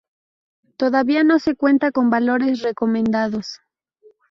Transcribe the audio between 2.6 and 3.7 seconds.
recomendados.